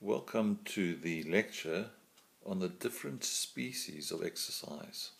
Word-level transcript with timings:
Welcome 0.00 0.60
to 0.66 0.94
the 0.94 1.24
lecture 1.24 1.86
on 2.46 2.60
the 2.60 2.68
different 2.68 3.24
species 3.24 4.12
of 4.12 4.24
exercise. 4.24 5.10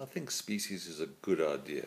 I 0.00 0.04
think 0.04 0.30
species 0.30 0.86
is 0.86 1.00
a 1.00 1.06
good 1.06 1.40
idea 1.40 1.86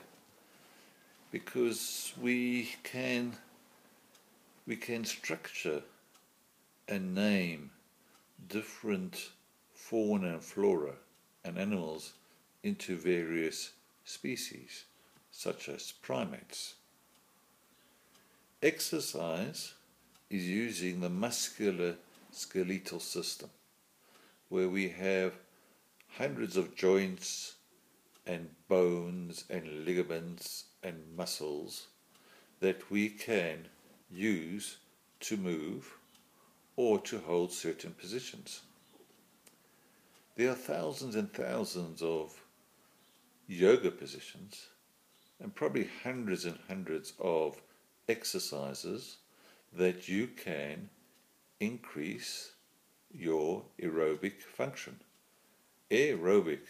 because 1.31 2.12
we 2.21 2.76
can 2.84 3.38
we 4.68 4.76
can 4.76 5.05
structure 5.05 5.84
and 6.89 7.15
name 7.15 7.71
different 8.49 9.29
fauna 9.73 10.33
and 10.33 10.43
flora 10.43 10.96
and 11.46 11.57
animals 11.57 12.12
into 12.62 12.97
various 12.97 13.71
species 14.03 14.83
such 15.31 15.69
as 15.69 15.93
primates. 15.93 16.73
Exercise 18.62 19.75
is 20.30 20.48
using 20.48 20.99
the 20.99 21.09
muscular 21.09 21.95
skeletal 22.31 23.00
system, 23.00 23.50
where 24.50 24.70
we 24.70 24.90
have 24.90 25.34
hundreds 26.17 26.58
of 26.58 26.76
joints 26.76 27.55
and 28.26 28.50
bones 28.67 29.45
and 29.50 29.86
ligaments 29.86 30.66
and 30.84 30.95
muscles 31.16 31.88
that 32.59 32.90
we 32.90 33.09
can 33.09 33.67
use 34.09 34.77
to 35.20 35.38
move 35.38 35.98
or 36.76 37.00
to 37.00 37.20
hold 37.20 37.52
certain 37.52 37.92
positions. 37.92 38.62
There 40.36 40.52
are 40.52 40.55
thousands 40.55 41.16
and 41.16 41.31
thousands 41.31 42.02
of 42.02 42.34
yoga 43.48 43.92
positions 43.92 44.67
and 45.39 45.53
probably 45.53 45.89
hundreds 46.03 46.45
and 46.45 46.58
hundreds 46.67 47.14
of 47.20 47.62
exercises 48.09 49.17
that 49.74 50.08
you 50.08 50.28
can 50.28 50.90
increase 51.60 52.52
your 53.12 53.64
aerobic 53.82 54.42
function. 54.42 55.00
Aerobic 55.89 56.62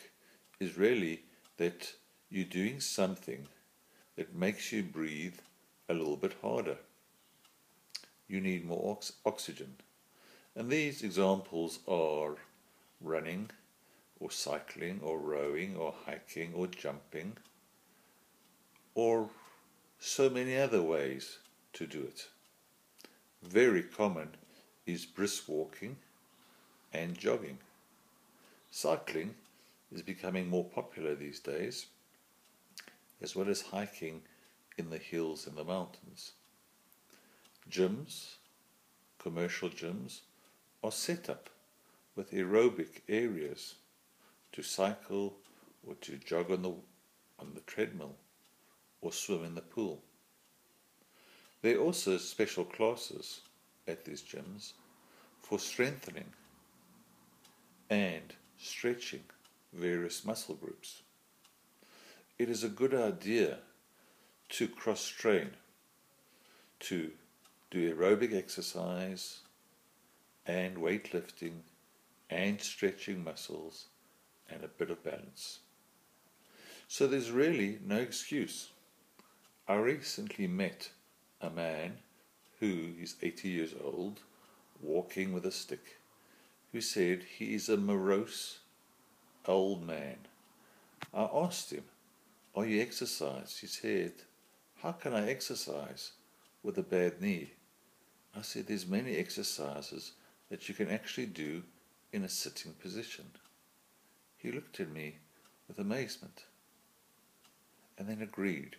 is 0.59 0.77
really 0.77 1.23
that 1.57 1.93
you're 2.29 2.45
doing 2.45 2.79
something 2.79 3.47
that 4.15 4.35
makes 4.35 4.71
you 4.71 4.83
breathe 4.83 5.39
a 5.89 5.93
little 5.93 6.17
bit 6.17 6.35
harder. 6.41 6.77
You 8.27 8.41
need 8.41 8.65
more 8.65 8.93
ox- 8.93 9.13
oxygen. 9.25 9.75
And 10.55 10.69
these 10.69 11.03
examples 11.03 11.79
are 11.87 12.35
running, 13.01 13.49
or 14.19 14.31
cycling, 14.31 14.99
or 15.03 15.19
rowing, 15.19 15.75
or 15.75 15.93
hiking, 16.05 16.53
or 16.53 16.67
jumping, 16.67 17.37
or 18.93 19.29
so 19.99 20.29
many 20.29 20.57
other 20.57 20.81
ways 20.81 21.39
to 21.73 21.85
do 21.85 22.01
it 22.01 22.27
very 23.43 23.83
common 23.83 24.29
is 24.85 25.05
brisk 25.05 25.47
walking 25.47 25.97
and 26.93 27.17
jogging. 27.17 27.57
Cycling 28.71 29.35
is 29.91 30.01
becoming 30.01 30.49
more 30.49 30.65
popular 30.65 31.15
these 31.15 31.39
days, 31.39 31.87
as 33.21 33.35
well 33.35 33.49
as 33.49 33.61
hiking 33.61 34.21
in 34.77 34.89
the 34.89 34.97
hills 34.97 35.47
and 35.47 35.55
the 35.55 35.63
mountains. 35.63 36.33
Gyms, 37.69 38.35
commercial 39.17 39.69
gyms, 39.69 40.19
are 40.83 40.91
set 40.91 41.29
up 41.29 41.49
with 42.15 42.31
aerobic 42.31 43.01
areas 43.09 43.75
to 44.51 44.61
cycle 44.61 45.35
or 45.87 45.95
to 45.95 46.17
jog 46.17 46.51
on 46.51 46.61
the, 46.61 46.73
on 47.39 47.51
the 47.53 47.61
treadmill 47.61 48.15
or 49.01 49.11
swim 49.11 49.43
in 49.43 49.55
the 49.55 49.61
pool. 49.61 50.01
There 51.65 51.79
are 51.79 51.81
also 51.81 52.19
special 52.19 52.63
classes 52.63 53.41
at 53.87 54.05
these 54.05 54.21
gyms 54.21 54.73
for 55.41 55.57
strengthening 55.57 56.31
and 57.89 58.35
stretching 58.59 59.23
various 59.73 60.23
muscle 60.23 60.53
groups. 60.53 61.01
It 62.37 62.51
is 62.51 62.63
a 62.63 62.69
good 62.69 62.93
idea 62.93 63.57
to 64.49 64.67
cross 64.67 65.07
train, 65.07 65.49
to 66.81 67.09
do 67.71 67.95
aerobic 67.95 68.35
exercise 68.35 69.39
and 70.45 70.77
weightlifting 70.77 71.61
and 72.29 72.61
stretching 72.61 73.23
muscles 73.23 73.85
and 74.51 74.63
a 74.63 74.67
bit 74.67 74.91
of 74.91 75.03
balance. 75.03 75.61
So 76.87 77.07
there's 77.07 77.31
really 77.31 77.79
no 77.83 77.97
excuse. 77.97 78.69
I 79.67 79.77
recently 79.77 80.45
met 80.45 80.91
a 81.45 81.49
man 81.51 81.97
who 82.59 82.89
is 82.99 83.15
80 83.21 83.47
years 83.47 83.73
old, 83.83 84.21
walking 84.81 85.33
with 85.33 85.45
a 85.45 85.51
stick, 85.51 85.97
who 86.71 86.81
said 86.81 87.23
he 87.37 87.53
is 87.53 87.69
a 87.69 87.77
morose 87.77 88.59
old 89.45 89.85
man. 89.85 90.17
I 91.13 91.29
asked 91.33 91.71
him, 91.71 91.83
Are 92.55 92.65
you 92.65 92.81
exercise? 92.81 93.57
He 93.59 93.67
said, 93.67 94.13
How 94.81 94.91
can 94.91 95.13
I 95.13 95.29
exercise 95.29 96.11
with 96.63 96.77
a 96.77 96.83
bad 96.83 97.21
knee? 97.21 97.51
I 98.35 98.41
said, 98.41 98.67
There's 98.67 98.87
many 98.87 99.15
exercises 99.17 100.13
that 100.49 100.67
you 100.67 100.75
can 100.75 100.89
actually 100.89 101.27
do 101.27 101.63
in 102.11 102.23
a 102.23 102.29
sitting 102.29 102.73
position. 102.73 103.25
He 104.37 104.51
looked 104.51 104.79
at 104.79 104.91
me 104.91 105.17
with 105.67 105.79
amazement 105.79 106.43
and 107.97 108.07
then 108.07 108.21
agreed 108.21 108.75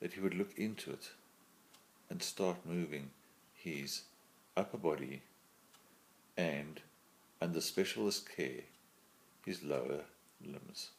that 0.00 0.14
he 0.14 0.20
would 0.20 0.34
look 0.34 0.56
into 0.56 0.90
it 0.90 1.10
and 2.10 2.22
start 2.22 2.58
moving 2.64 3.10
his 3.52 4.02
upper 4.56 4.76
body 4.76 5.22
and, 6.36 6.80
under 7.40 7.60
specialist 7.60 8.28
care, 8.36 8.64
his 9.44 9.62
lower 9.62 10.02
limbs. 10.44 10.90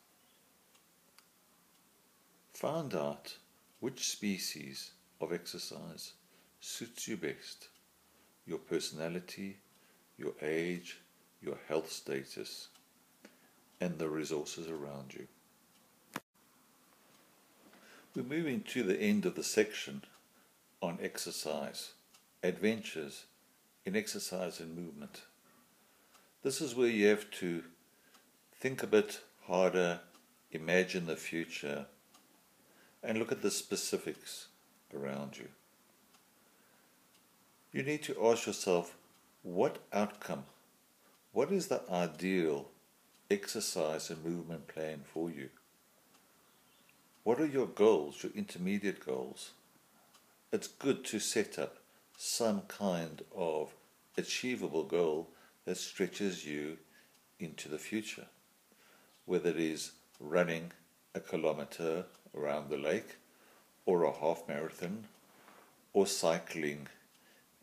Find 2.54 2.96
out 2.96 3.38
which 3.80 4.10
species 4.10 4.92
of 5.22 5.34
exercise 5.34 6.14
suits 6.60 7.08
you 7.08 7.18
best, 7.18 7.68
your 8.46 8.58
personality, 8.58 9.58
your 10.18 10.34
age, 10.42 11.00
your 11.42 11.58
health 11.68 11.92
status, 11.92 12.70
and 13.80 14.00
the 14.00 14.10
resources 14.10 14.68
around 14.68 15.14
you. 15.14 15.28
We're 18.16 18.24
moving 18.24 18.62
to 18.70 18.84
the 18.84 19.00
end 19.00 19.26
of 19.26 19.36
the 19.36 19.44
section 19.44 20.04
on 20.85 21.00
exercise, 21.01 21.94
adventures 22.44 23.25
in 23.85 23.96
exercise 23.96 24.59
and 24.59 24.75
movement. 24.75 25.23
This 26.44 26.62
is 26.62 26.75
where 26.75 26.88
you 26.88 27.07
have 27.07 27.29
to 27.40 27.63
think 28.53 28.84
a 28.84 28.88
bit 28.88 29.19
harder, 29.47 30.00
imagine 30.51 31.07
the 31.07 31.16
future, 31.16 31.85
and 33.03 33.18
look 33.18 33.31
at 33.31 33.41
the 33.41 33.51
specifics 33.51 34.47
around 34.96 35.38
you. 35.38 35.47
You 37.72 37.84
need 37.84 38.03
to 38.03 38.28
ask 38.28 38.47
yourself 38.47 38.96
what 39.44 39.79
outcome, 39.91 40.46
what 41.34 41.52
is 41.52 41.67
the 41.67 41.81
ideal 41.91 42.69
exercise 43.29 44.09
and 44.09 44.23
movement 44.23 44.67
plan 44.67 45.02
for 45.03 45.29
you? 45.29 45.50
What 47.23 47.41
are 47.41 47.47
your 47.47 47.66
goals, 47.66 48.23
your 48.23 48.31
intermediate 48.34 49.03
goals? 49.03 49.52
It's 50.56 50.68
good 50.68 51.04
to 51.04 51.20
set 51.20 51.60
up 51.60 51.76
some 52.16 52.62
kind 52.62 53.22
of 53.36 53.76
achievable 54.18 54.86
goal 54.86 55.28
that 55.66 55.76
stretches 55.76 56.46
you 56.46 56.78
into 57.42 57.68
the 57.68 57.78
future. 57.78 58.28
Whether 59.26 59.50
it 59.50 59.60
is 59.60 59.92
running 60.18 60.72
a 61.14 61.20
kilometer 61.20 62.06
around 62.34 62.70
the 62.70 62.78
lake, 62.78 63.18
or 63.86 64.04
a 64.04 64.14
half 64.14 64.48
marathon, 64.48 65.08
or 65.92 66.08
cycling 66.08 66.88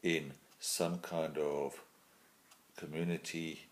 in 0.03 0.33
some 0.61 0.99
kind 0.99 1.39
of 1.39 1.83
community 2.77 3.69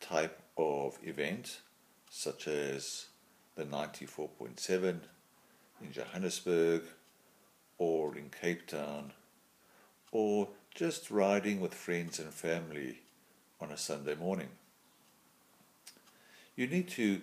type 0.00 0.40
of 0.56 0.98
event, 1.02 1.60
such 2.08 2.48
as 2.48 3.08
the 3.56 3.64
94.7 3.64 5.00
in 5.82 5.92
Johannesburg 5.92 6.84
or 7.78 8.16
in 8.16 8.30
Cape 8.30 8.66
Town, 8.66 9.12
or 10.12 10.48
just 10.74 11.10
riding 11.10 11.60
with 11.60 11.74
friends 11.74 12.18
and 12.18 12.32
family 12.32 13.00
on 13.60 13.70
a 13.70 13.76
Sunday 13.76 14.14
morning. 14.14 14.48
You 16.56 16.66
need 16.66 16.88
to 16.90 17.22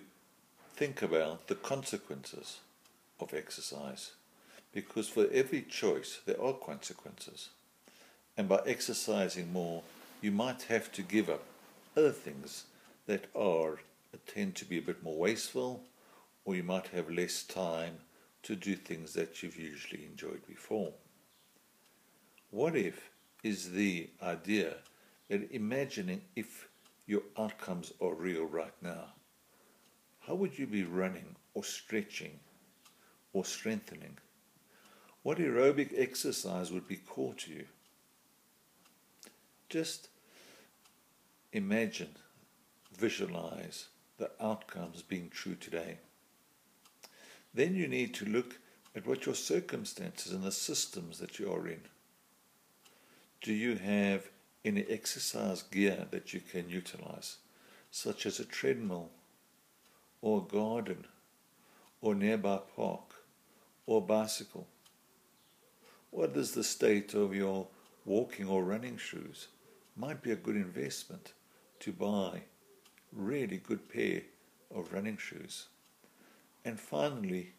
think 0.74 1.02
about 1.02 1.46
the 1.46 1.54
consequences 1.54 2.58
of 3.20 3.32
exercise 3.32 4.12
because 4.72 5.08
for 5.08 5.26
every 5.32 5.62
choice 5.62 6.20
there 6.26 6.42
are 6.42 6.52
consequences. 6.52 7.50
And 8.36 8.48
by 8.48 8.60
exercising 8.66 9.52
more, 9.52 9.82
you 10.20 10.30
might 10.30 10.64
have 10.64 10.92
to 10.92 11.02
give 11.02 11.30
up 11.30 11.44
other 11.96 12.12
things 12.12 12.64
that 13.06 13.26
are 13.34 13.78
tend 14.26 14.54
to 14.56 14.64
be 14.64 14.78
a 14.78 14.82
bit 14.82 15.02
more 15.02 15.16
wasteful, 15.16 15.82
or 16.44 16.54
you 16.54 16.62
might 16.62 16.88
have 16.88 17.10
less 17.10 17.42
time 17.42 17.98
to 18.46 18.56
do 18.56 18.74
things 18.74 19.12
that 19.14 19.42
you've 19.42 19.58
usually 19.58 20.04
enjoyed 20.04 20.46
before. 20.46 20.92
What 22.50 22.76
if 22.76 23.10
is 23.42 23.70
the 23.70 24.10
idea 24.22 24.74
at 25.30 25.50
imagining 25.52 26.22
if 26.34 26.68
your 27.06 27.22
outcomes 27.38 27.92
are 28.00 28.14
real 28.14 28.44
right 28.44 28.74
now. 28.82 29.12
How 30.20 30.34
would 30.34 30.58
you 30.58 30.66
be 30.66 30.82
running 30.82 31.36
or 31.54 31.62
stretching 31.62 32.40
or 33.32 33.44
strengthening? 33.44 34.18
What 35.22 35.38
aerobic 35.38 35.92
exercise 35.96 36.72
would 36.72 36.88
be 36.88 36.96
core 36.96 37.34
to 37.34 37.52
you? 37.52 37.66
Just 39.68 40.08
imagine, 41.52 42.16
visualize 42.96 43.88
the 44.18 44.30
outcomes 44.40 45.02
being 45.02 45.30
true 45.30 45.54
today. 45.54 45.98
Then 47.56 47.74
you 47.74 47.88
need 47.88 48.12
to 48.16 48.26
look 48.26 48.58
at 48.94 49.06
what 49.06 49.24
your 49.24 49.34
circumstances 49.34 50.30
and 50.30 50.44
the 50.44 50.52
systems 50.52 51.18
that 51.20 51.38
you 51.38 51.50
are 51.50 51.66
in. 51.66 51.80
Do 53.40 53.54
you 53.54 53.76
have 53.76 54.28
any 54.62 54.82
exercise 54.82 55.62
gear 55.62 56.06
that 56.10 56.34
you 56.34 56.40
can 56.40 56.68
utilize, 56.68 57.38
such 57.90 58.26
as 58.26 58.38
a 58.38 58.44
treadmill, 58.44 59.08
or 60.20 60.42
a 60.42 60.52
garden, 60.52 61.06
or 62.02 62.14
nearby 62.14 62.60
park, 62.76 63.14
or 63.86 64.02
bicycle? 64.02 64.66
What 66.10 66.36
is 66.36 66.52
the 66.52 66.64
state 66.64 67.14
of 67.14 67.34
your 67.34 67.68
walking 68.04 68.48
or 68.48 68.64
running 68.64 68.98
shoes? 68.98 69.48
Might 69.96 70.20
be 70.20 70.32
a 70.32 70.36
good 70.36 70.56
investment 70.56 71.32
to 71.80 71.90
buy 71.90 72.42
really 73.12 73.56
good 73.56 73.88
pair 73.88 74.20
of 74.74 74.92
running 74.92 75.16
shoes. 75.16 75.68
And 76.66 76.80
finally, 76.80 77.52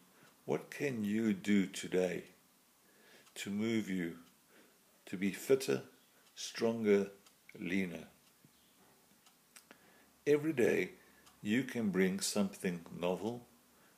what 0.43 0.69
can 0.69 1.05
you 1.05 1.31
do 1.31 1.65
today 1.65 2.23
to 3.35 3.49
move 3.49 3.89
you 3.89 4.17
to 5.05 5.15
be 5.15 5.31
fitter, 5.31 5.83
stronger, 6.35 7.11
leaner? 7.57 8.07
Every 10.27 10.51
day 10.51 10.89
you 11.41 11.63
can 11.63 11.89
bring 11.89 12.19
something 12.19 12.81
novel 12.99 13.47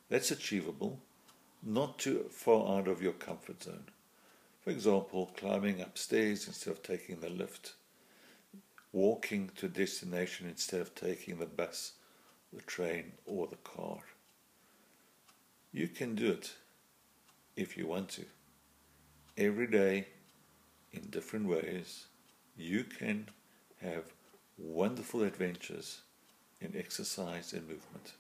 that's 0.09 0.29
achievable, 0.29 0.99
not 1.63 1.97
too 1.97 2.25
far 2.29 2.77
out 2.77 2.87
of 2.87 3.01
your 3.01 3.13
comfort 3.13 3.63
zone. 3.63 3.85
For 4.61 4.69
example, 4.69 5.31
climbing 5.35 5.81
upstairs 5.81 6.45
instead 6.45 6.69
of 6.69 6.83
taking 6.83 7.21
the 7.21 7.31
lift, 7.31 7.73
walking 8.91 9.49
to 9.55 9.69
destination 9.69 10.47
instead 10.47 10.81
of 10.81 10.93
taking 10.93 11.39
the 11.39 11.47
bus, 11.47 11.93
the 12.53 12.61
train, 12.61 13.13
or 13.25 13.47
the 13.47 13.55
car. 13.55 14.01
You 15.71 15.87
can 15.87 16.15
do 16.15 16.31
it 16.31 16.53
if 17.55 17.77
you 17.77 17.85
want 17.87 18.09
to. 18.09 18.25
Every 19.37 19.67
day, 19.67 20.07
in 20.91 21.09
different 21.09 21.47
ways, 21.47 22.05
you 22.57 22.83
can 22.83 23.29
have 23.81 24.05
wonderful 24.57 25.23
adventures 25.23 26.01
in 26.59 26.75
exercise 26.75 27.53
and 27.53 27.67
movement. 27.67 28.13